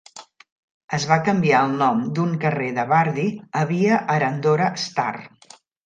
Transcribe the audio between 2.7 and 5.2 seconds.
de Bardi a "Via Arandora Star".